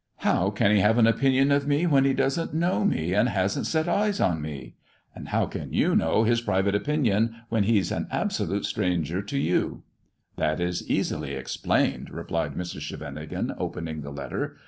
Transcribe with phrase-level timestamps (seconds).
[0.17, 3.67] "How can he have an opinion of me when he doesn't know me and hasn't
[3.67, 4.73] set eyes on me
[5.13, 9.37] 1 And how can you know his private opinion when he's an absolute stranger to
[9.37, 9.83] youl""
[10.39, 12.81] That is easily explained," replied Mrs.
[12.81, 14.57] Scheveningen, opening the letter.